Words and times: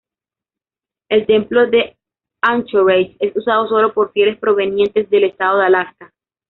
El 1.09 1.27
templo 1.27 1.67
de 1.69 1.95
Anchorage 2.41 3.17
es 3.19 3.35
usado 3.35 3.67
solo 3.67 3.93
por 3.93 4.11
fieles 4.13 4.39
provenientes 4.39 5.07
del 5.11 5.25
estado 5.25 5.59
de 5.59 5.65
Alaska. 5.67 6.11